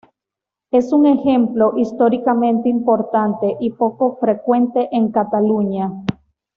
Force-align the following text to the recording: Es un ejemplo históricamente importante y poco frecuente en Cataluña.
Es 0.71 0.91
un 0.93 1.05
ejemplo 1.05 1.73
históricamente 1.77 2.67
importante 2.69 3.55
y 3.59 3.69
poco 3.69 4.17
frecuente 4.19 4.89
en 4.91 5.11
Cataluña. 5.11 5.91